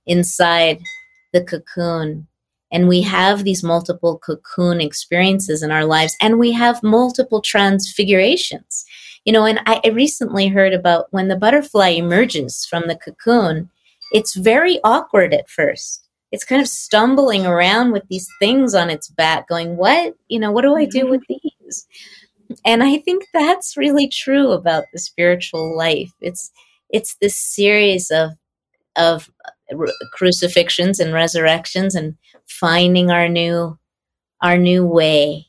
[0.06, 0.80] inside
[1.32, 2.26] the cocoon
[2.72, 8.84] and we have these multiple cocoon experiences in our lives and we have multiple transfigurations.
[9.24, 13.70] You know and i recently heard about when the butterfly emerges from the cocoon
[14.12, 16.06] it's very awkward at first.
[16.32, 20.14] It's kind of stumbling around with these things on its back going what?
[20.28, 21.48] You know what do i do with mm-hmm.
[21.66, 21.86] these?
[22.64, 26.12] And i think that's really true about the spiritual life.
[26.20, 26.50] It's
[26.90, 28.30] it's this series of
[29.00, 29.86] of uh,
[30.16, 32.14] crucifixions and resurrections and
[32.46, 33.78] finding our new
[34.42, 35.46] our new way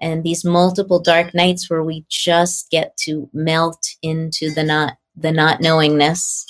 [0.00, 5.32] and these multiple dark nights where we just get to melt into the not the
[5.32, 6.44] not knowingness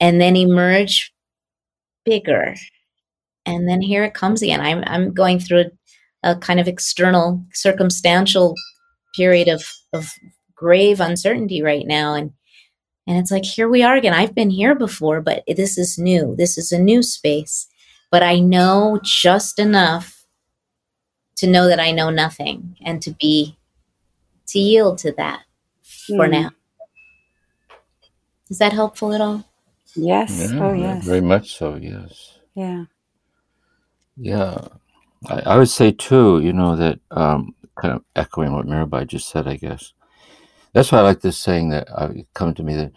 [0.00, 1.12] and then emerge
[2.04, 2.54] bigger.
[3.46, 4.60] And then here it comes again.
[4.60, 5.64] I'm, I'm going through
[6.22, 8.54] a, a kind of external, circumstantial
[9.14, 10.10] period of, of
[10.54, 12.14] grave uncertainty right now.
[12.14, 12.32] And,
[13.06, 14.14] and it's like, here we are again.
[14.14, 16.34] I've been here before, but this is new.
[16.36, 17.66] This is a new space.
[18.10, 20.24] But I know just enough
[21.36, 23.56] to know that I know nothing and to be,
[24.48, 25.42] to yield to that
[25.82, 26.30] for mm.
[26.30, 26.50] now.
[28.50, 29.44] Is that helpful at all?
[29.96, 30.52] Yes.
[30.52, 31.04] Yeah, oh, yes.
[31.04, 31.76] Very much so.
[31.76, 32.38] Yes.
[32.54, 32.84] Yeah.
[34.16, 34.68] Yeah.
[35.28, 39.28] I, I would say too, you know, that um, kind of echoing what Mirabai just
[39.28, 39.93] said, I guess.
[40.74, 42.92] That's why I like this saying that uh, come to me that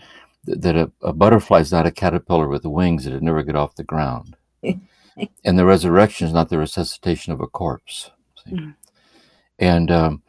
[0.48, 3.76] that a, a butterfly is not a caterpillar with wings that it never get off
[3.76, 8.12] the ground, and the resurrection is not the resuscitation of a corpse.
[8.50, 8.76] Mm.
[9.60, 10.24] And um,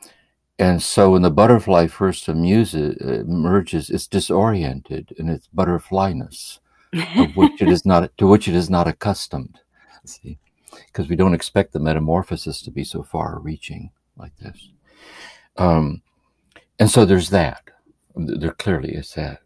[0.59, 6.59] and so when the butterfly first amuses, emerges, it's disoriented in its butterflyness,
[6.93, 9.59] of which it is not to which it is not accustomed.
[10.05, 10.39] See,
[10.87, 14.71] because we don't expect the metamorphosis to be so far-reaching like this.
[15.57, 16.03] Um,
[16.79, 17.63] and so there's that.
[18.17, 19.41] There clearly is that,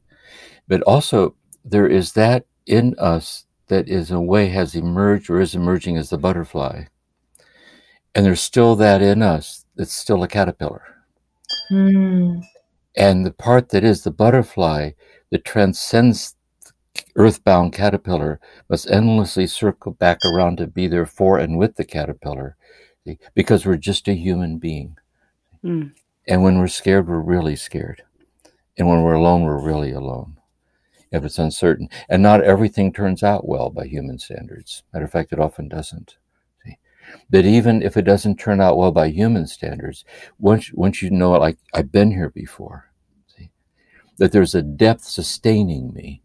[0.67, 5.41] but also there is that in us that is in a way has emerged or
[5.41, 6.85] is emerging as the butterfly,
[8.15, 10.93] and there's still that in us that's still a caterpillar
[11.71, 12.43] Mm.
[12.97, 14.91] And the part that is the butterfly
[15.31, 16.35] that transcends
[17.17, 22.57] earthbound caterpillar must endlessly circle back around to be there for and with the caterpillar
[23.35, 24.97] because we're just a human being.
[25.65, 25.93] Mm.
[26.29, 28.03] And when we're scared, we're really scared.
[28.79, 30.39] And when we're alone, we're really alone.
[31.11, 31.89] If it's uncertain.
[32.09, 34.83] And not everything turns out well by human standards.
[34.93, 36.17] Matter of fact, it often doesn't
[37.31, 40.05] that even if it doesn't turn out well by human standards,
[40.39, 42.91] once once you know it, like I've been here before,
[43.27, 43.51] see,
[44.19, 46.23] that there's a depth sustaining me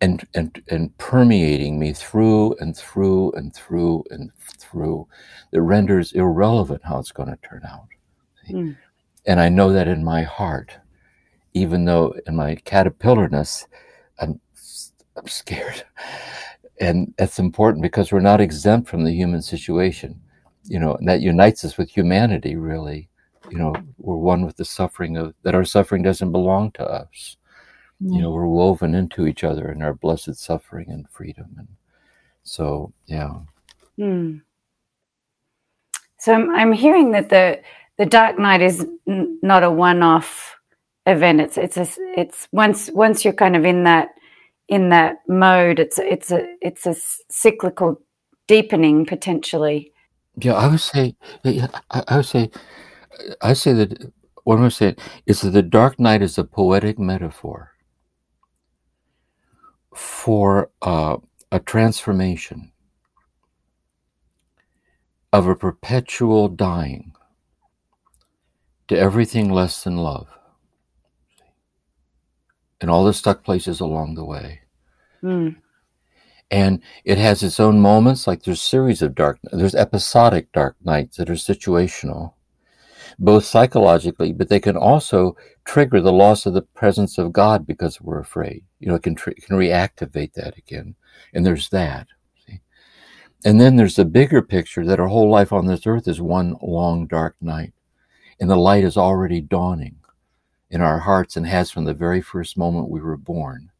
[0.00, 5.06] and and and permeating me through and through and through and through
[5.50, 7.88] that renders irrelevant how it's going to turn out.
[8.48, 8.76] Mm.
[9.26, 10.72] And I know that in my heart,
[11.54, 13.66] even though in my caterpillarness,
[14.18, 14.40] I'm
[15.16, 15.84] I'm scared.
[16.80, 20.20] And that's important because we're not exempt from the human situation.
[20.64, 23.08] You know and that unites us with humanity really.
[23.50, 27.36] You know we're one with the suffering of that our suffering doesn't belong to us.
[28.02, 28.14] Mm.
[28.14, 31.54] you know we're woven into each other in our blessed suffering and freedom.
[31.58, 31.68] And
[32.42, 33.34] so yeah.
[33.98, 34.42] Mm.
[36.18, 37.60] so I'm, I'm hearing that the
[38.00, 40.56] the dark night is n- not a one-off
[41.06, 41.86] event it's it's a,
[42.16, 44.10] it's once once you're kind of in that
[44.70, 45.78] in that mode.
[45.78, 46.94] It's it's a it's a
[47.28, 48.00] cyclical
[48.46, 49.92] deepening potentially.
[50.36, 51.16] Yeah, I would say.
[51.44, 51.68] I,
[52.08, 52.50] I would say.
[53.42, 54.12] I say that
[54.44, 54.96] what I'm saying
[55.26, 57.72] is that the dark night is a poetic metaphor
[59.94, 61.16] for uh,
[61.50, 62.70] a transformation
[65.32, 67.09] of a perpetual dying
[68.90, 70.26] to everything less than love
[72.80, 74.62] and all the stuck places along the way.
[75.22, 75.56] Mm.
[76.50, 81.18] and it has its own moments like there's series of dark there's episodic dark nights
[81.18, 82.32] that are situational
[83.18, 85.36] both psychologically but they can also
[85.66, 89.14] trigger the loss of the presence of god because we're afraid you know it can,
[89.14, 90.94] tr- can reactivate that again
[91.34, 92.06] and there's that
[92.46, 92.62] see?
[93.44, 96.56] and then there's the bigger picture that our whole life on this earth is one
[96.62, 97.74] long dark night
[98.40, 99.96] and the light is already dawning
[100.70, 103.70] in our hearts and has from the very first moment we were born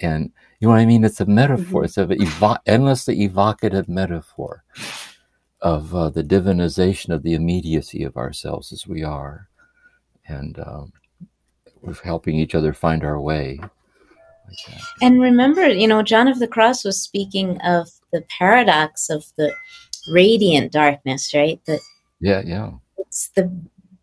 [0.00, 1.04] and you know what I mean?
[1.04, 1.82] It's a metaphor.
[1.82, 1.84] Mm-hmm.
[1.84, 4.64] It's an evo- endlessly evocative metaphor
[5.60, 9.48] of uh, the divinization of the immediacy of ourselves as we are,
[10.28, 10.92] and um,
[11.80, 13.58] we're helping each other find our way.
[13.60, 19.24] Like and remember, you know, John of the Cross was speaking of the paradox of
[19.36, 19.54] the
[20.10, 21.60] radiant darkness, right?
[21.66, 21.80] That
[22.20, 22.72] yeah, yeah.
[22.98, 23.52] It's the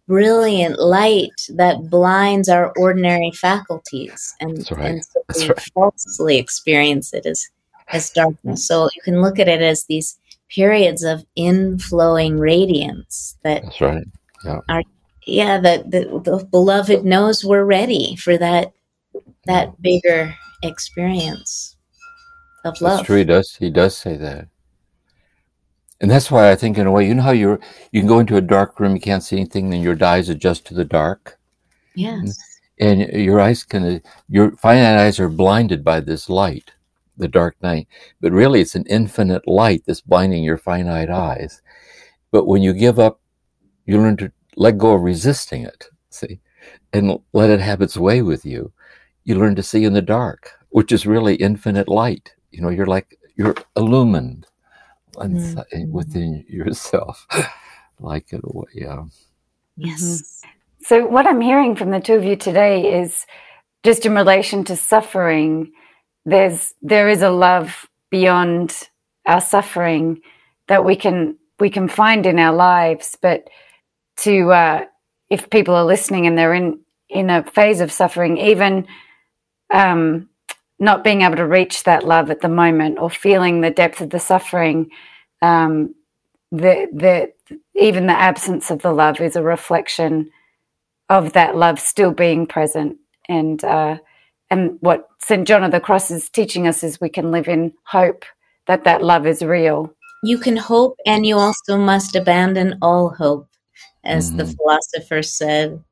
[0.10, 4.86] brilliant light that blinds our ordinary faculties and, right.
[4.88, 5.62] and so we right.
[5.74, 7.48] falsely experience it as
[7.90, 8.68] as darkness.
[8.68, 10.18] So you can look at it as these
[10.50, 14.08] periods of inflowing radiance that that's right.
[14.44, 14.60] Yeah.
[14.68, 14.84] are
[15.28, 18.74] yeah that the, the beloved knows we're ready for that
[19.46, 20.34] that bigger
[20.64, 21.78] experience
[22.66, 22.98] of love.
[22.98, 23.18] that's true.
[23.18, 24.48] He does he does say that
[26.02, 27.60] and that's why I think, in a way, you know how you're
[27.92, 30.66] you can go into a dark room, you can't see anything, then your eyes adjust
[30.68, 31.38] to the dark.
[31.96, 32.40] Yes.
[32.80, 36.72] And your eyes can, your finite eyes are blinded by this light,
[37.18, 37.88] the dark night.
[38.22, 41.62] But really, it's an infinite light that's blinding your finite eyes.
[42.32, 43.20] But when you give up,
[43.86, 45.88] you learn to let go of resisting it.
[46.10, 46.40] See,
[46.94, 48.72] and let it have its way with you.
[49.26, 52.34] You learn to see in the dark, which is really infinite light.
[52.52, 54.48] You know, you're like you're illumined
[55.20, 55.92] mm-hmm.
[55.92, 57.28] within yourself,
[58.00, 58.68] like it away.
[58.74, 59.04] Yeah.
[59.78, 60.02] Yes.
[60.02, 60.50] Mm-hmm.
[60.82, 63.26] So what I'm hearing from the two of you today is
[63.84, 65.72] just in relation to suffering.
[66.26, 68.90] There's there is a love beyond
[69.26, 70.22] our suffering
[70.68, 73.50] that we can we can find in our lives, but
[74.18, 74.86] to uh,
[75.30, 78.88] if people are listening and they're in in a phase of suffering, even
[79.72, 80.29] um,
[80.80, 84.10] not being able to reach that love at the moment or feeling the depth of
[84.10, 84.90] the suffering,
[85.42, 85.94] um,
[86.52, 87.32] the, the,
[87.76, 90.30] even the absence of the love is a reflection
[91.10, 92.98] of that love still being present.
[93.28, 93.98] And, uh,
[94.50, 95.48] and what St.
[95.48, 98.26] John of the Cross is teaching us is we can live in hope
[98.68, 99.94] that that love is real.
[100.24, 103.48] You can hope, and you also must abandon all hope,
[104.04, 104.38] as mm-hmm.
[104.38, 105.84] the philosopher said.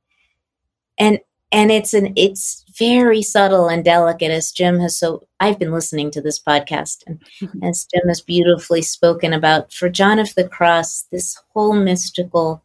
[0.97, 1.19] And
[1.51, 6.11] and it's an it's very subtle and delicate as jim has so i've been listening
[6.11, 7.21] to this podcast and
[7.63, 12.63] as jim has beautifully spoken about for john of the cross this whole mystical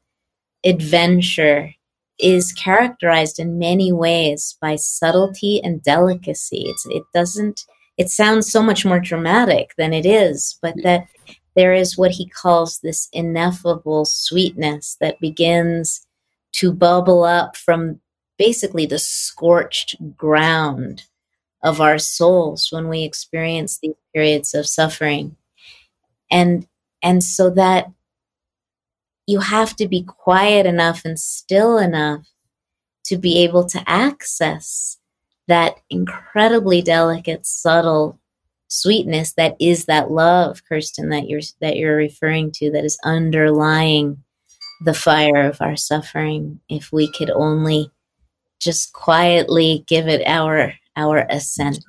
[0.64, 1.74] adventure
[2.18, 6.64] is characterized in many ways by subtlety and delicacy.
[6.66, 7.64] It's, it doesn't
[7.98, 11.06] it sounds so much more dramatic than it is but that
[11.54, 16.06] there is what he calls this ineffable sweetness that begins
[16.52, 18.00] to bubble up from
[18.42, 21.04] basically the scorched ground
[21.62, 25.36] of our souls when we experience these periods of suffering.
[26.28, 26.66] And
[27.04, 27.86] and so that
[29.28, 32.26] you have to be quiet enough and still enough
[33.04, 34.98] to be able to access
[35.46, 38.18] that incredibly delicate subtle
[38.66, 44.16] sweetness that is that love kirsten that you're that you're referring to that is underlying
[44.80, 46.58] the fire of our suffering.
[46.68, 47.92] If we could only
[48.62, 51.84] just quietly give it our our assent.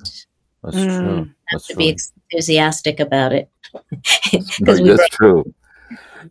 [0.64, 0.98] That's mm.
[0.98, 1.30] true.
[1.52, 1.78] That's to true.
[1.78, 1.96] be
[2.32, 3.50] enthusiastic about it.
[4.32, 5.54] that's, that's true.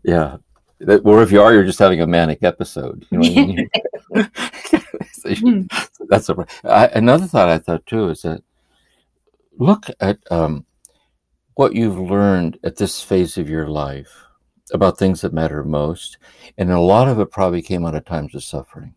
[0.02, 0.38] Yeah.
[0.80, 3.06] That, or if you are, you're just having a manic episode.
[3.10, 3.70] You know I mean?
[5.12, 5.28] so
[6.08, 8.42] that's a, I, another thought I thought too is that
[9.58, 10.66] look at um,
[11.54, 14.12] what you've learned at this phase of your life
[14.72, 16.16] about things that matter most,
[16.58, 18.94] and a lot of it probably came out of times of suffering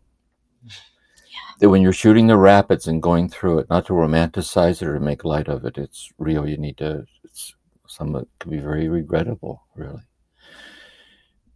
[1.58, 4.94] that when you're shooting the rapids and going through it, not to romanticize it or
[4.94, 6.46] to make light of it, it's real.
[6.46, 7.54] You need to, it's
[7.86, 10.02] some of it can be very regrettable, really.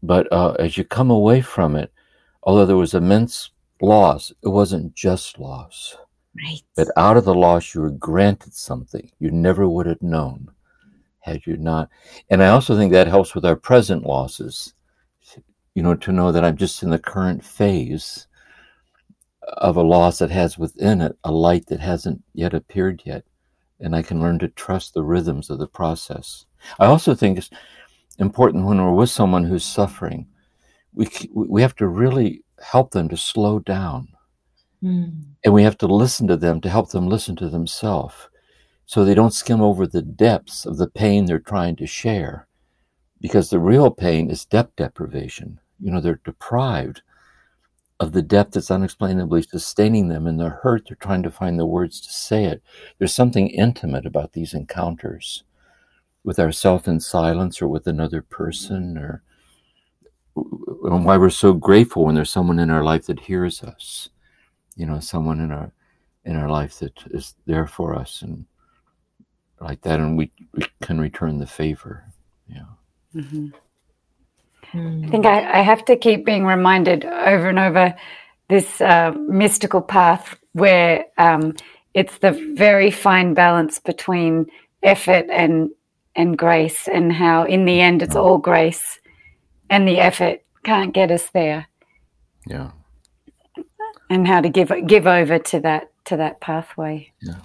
[0.03, 1.93] But uh, as you come away from it,
[2.43, 3.51] although there was immense
[3.83, 5.97] loss, it wasn't just loss.
[6.37, 6.63] Right.
[6.77, 10.51] But out of the loss, you were granted something you never would have known
[11.21, 11.91] had you not.
[12.31, 14.75] And I also think that helps with our present losses,
[15.75, 18.27] you know, to know that I'm just in the current phase
[19.59, 23.25] of a loss that has within it a light that hasn't yet appeared yet.
[23.81, 26.47] And I can learn to trust the rhythms of the process.
[26.79, 27.51] I also think it's
[28.19, 30.27] important when we're with someone who's suffering,
[30.93, 34.09] we, we have to really help them to slow down.
[34.83, 35.23] Mm.
[35.45, 38.29] And we have to listen to them to help them listen to themselves.
[38.87, 42.49] so they don't skim over the depths of the pain they're trying to share.
[43.21, 45.61] Because the real pain is depth deprivation.
[45.79, 47.03] You know, they're deprived
[48.01, 50.89] of the depth that's unexplainably sustaining them in their hurt.
[50.89, 52.63] They're trying to find the words to say it.
[52.99, 55.45] There's something intimate about these encounters
[56.25, 59.23] with ourself in silence or with another person or
[60.37, 64.09] and why we're so grateful when there's someone in our life that hears us
[64.77, 65.73] you know someone in our
[66.25, 68.45] in our life that is there for us and
[69.61, 72.05] like that and we, we can return the favor
[72.47, 72.65] yeah
[73.15, 73.49] mm-hmm.
[74.73, 77.95] I think I, I, have to keep being reminded over and over
[78.49, 81.55] this uh, mystical path where um,
[81.95, 84.47] it's the very fine balance between
[84.83, 85.71] effort and
[86.17, 88.99] and grace, and how in the end it's all grace,
[89.69, 91.69] and the effort can't get us there.
[92.47, 92.73] Yeah.
[94.09, 97.13] And how to give give over to that to that pathway.
[97.23, 97.41] Yeah.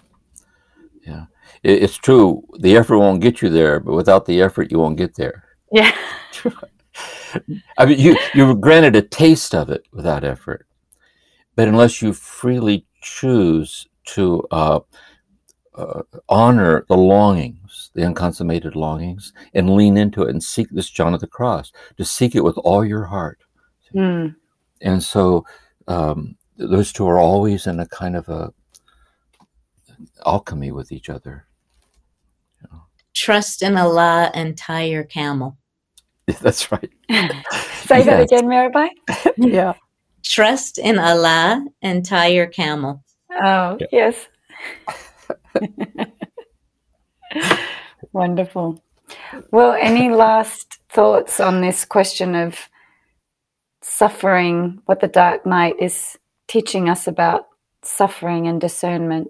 [1.05, 1.25] Yeah.
[1.63, 2.43] It, it's true.
[2.59, 5.43] The effort won't get you there, but without the effort, you won't get there.
[5.71, 5.95] Yeah.
[7.77, 10.67] I mean, you you were granted a taste of it without effort,
[11.55, 14.79] but unless you freely choose to uh,
[15.75, 21.13] uh, honor the longings, the unconsummated longings, and lean into it and seek this John
[21.13, 23.39] of the Cross, to seek it with all your heart.
[23.93, 24.35] Mm.
[24.81, 25.45] And so
[25.87, 28.53] um, those two are always in a kind of a
[30.25, 31.47] alchemy with each other.
[33.13, 35.57] Trust in Allah and tie your camel.
[36.41, 36.91] That's right.
[37.09, 38.05] Say yes.
[38.05, 38.89] that again, Mirabai.
[39.37, 39.73] yeah.
[40.23, 43.03] Trust in Allah and tie your camel.
[43.31, 43.87] Oh, yeah.
[43.91, 44.27] yes.
[48.13, 48.81] Wonderful.
[49.51, 52.57] Well, any last thoughts on this question of
[53.81, 56.17] suffering, what the Dark Night is
[56.47, 57.47] teaching us about
[57.83, 59.29] suffering and discernment?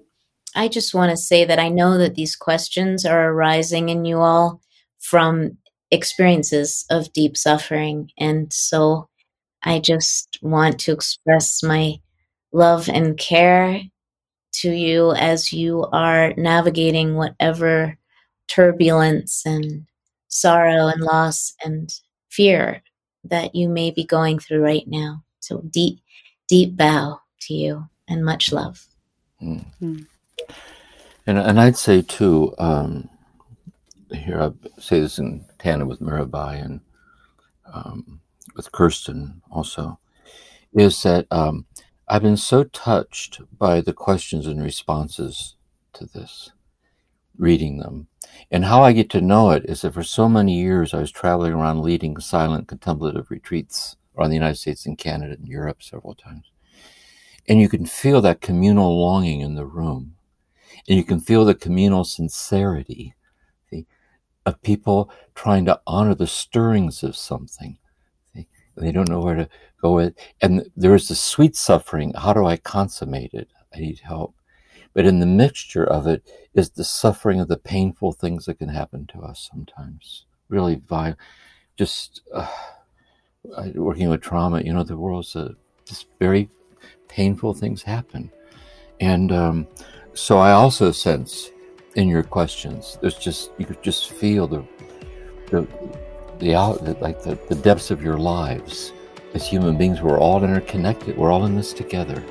[0.55, 4.19] I just want to say that I know that these questions are arising in you
[4.19, 4.61] all
[4.99, 5.57] from
[5.91, 8.11] experiences of deep suffering.
[8.17, 9.09] And so
[9.63, 11.95] I just want to express my
[12.51, 13.81] love and care
[14.53, 17.97] to you as you are navigating whatever
[18.47, 19.85] turbulence and
[20.27, 21.93] sorrow and loss and
[22.29, 22.81] fear
[23.23, 25.23] that you may be going through right now.
[25.39, 25.99] So deep,
[26.47, 28.85] deep bow to you and much love.
[29.41, 29.65] Mm.
[29.81, 30.05] Mm.
[31.27, 33.09] And and I'd say too, um,
[34.13, 36.81] here I say this in tandem with Mirabai and
[37.71, 38.21] um,
[38.55, 39.99] with Kirsten also,
[40.73, 41.65] is that um,
[42.07, 45.55] I've been so touched by the questions and responses
[45.93, 46.51] to this,
[47.37, 48.07] reading them.
[48.51, 51.11] And how I get to know it is that for so many years I was
[51.11, 56.15] traveling around leading silent contemplative retreats around the United States and Canada and Europe several
[56.15, 56.51] times.
[57.47, 60.15] And you can feel that communal longing in the room.
[60.87, 63.15] And you can feel the communal sincerity
[64.45, 67.77] of people trying to honor the stirrings of something.
[68.77, 69.49] They don't know where to
[69.81, 70.15] go with.
[70.41, 72.13] And there is the sweet suffering.
[72.13, 73.47] How do I consummate it?
[73.73, 74.35] I need help.
[74.93, 76.23] But in the mixture of it
[76.53, 80.25] is the suffering of the painful things that can happen to us sometimes.
[80.49, 81.17] Really violent.
[81.77, 82.47] Just uh,
[83.75, 86.49] working with trauma, you know, the world's a, just very
[87.09, 88.31] painful things happen.
[89.01, 89.67] And um,
[90.13, 91.49] so I also sense
[91.95, 94.63] in your questions, there's just, you could just feel the,
[95.49, 95.67] the,
[96.39, 98.91] the out, like the, the depths of your lives
[99.35, 101.17] as human beings, we're all interconnected.
[101.17, 102.23] We're all in this together,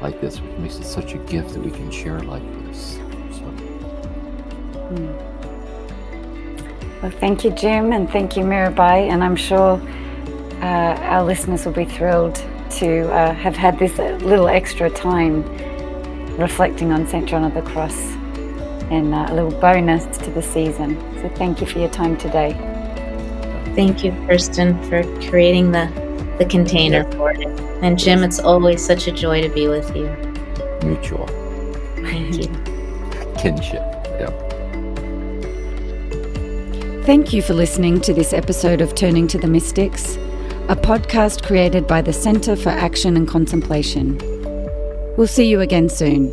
[0.00, 2.94] like this, which makes it such a gift that we can share like this.
[3.32, 3.44] So.
[4.94, 5.28] Hmm.
[7.02, 9.08] Well, thank you, Jim, and thank you, Mirabai.
[9.10, 9.80] And I'm sure
[10.62, 12.36] uh, our listeners will be thrilled
[12.70, 15.42] to uh, have had this little extra time
[16.36, 17.28] reflecting on St.
[17.28, 18.17] John of the Cross
[18.90, 20.98] and uh, a little bonus to the season.
[21.20, 22.52] So thank you for your time today.
[23.74, 25.86] Thank you, Kirsten, for creating the
[26.38, 27.16] the container yeah.
[27.16, 27.46] for it.
[27.82, 30.08] And Jim, it's always such a joy to be with you.
[30.84, 31.26] Mutual.
[31.96, 32.48] Thank you.
[33.38, 33.82] Kinship.
[34.20, 34.48] Yep.
[37.04, 40.16] Thank you for listening to this episode of Turning to the Mystics,
[40.68, 44.18] a podcast created by the Center for Action and Contemplation.
[45.16, 46.32] We'll see you again soon.